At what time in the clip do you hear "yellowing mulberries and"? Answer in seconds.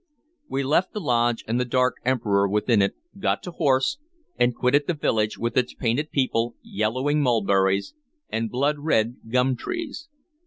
6.63-8.49